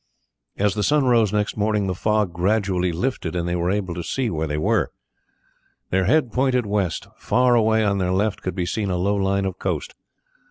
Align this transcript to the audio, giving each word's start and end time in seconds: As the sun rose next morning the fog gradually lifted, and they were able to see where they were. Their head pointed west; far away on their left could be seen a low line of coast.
As 0.57 0.73
the 0.73 0.81
sun 0.81 1.05
rose 1.05 1.31
next 1.31 1.55
morning 1.55 1.85
the 1.85 1.93
fog 1.93 2.33
gradually 2.33 2.91
lifted, 2.91 3.35
and 3.35 3.47
they 3.47 3.55
were 3.55 3.69
able 3.69 3.93
to 3.93 4.01
see 4.03 4.31
where 4.31 4.47
they 4.47 4.57
were. 4.57 4.89
Their 5.91 6.05
head 6.05 6.31
pointed 6.31 6.65
west; 6.65 7.07
far 7.17 7.53
away 7.53 7.85
on 7.85 7.99
their 7.99 8.09
left 8.11 8.41
could 8.41 8.55
be 8.55 8.65
seen 8.65 8.89
a 8.89 8.97
low 8.97 9.13
line 9.15 9.45
of 9.45 9.59
coast. 9.59 9.93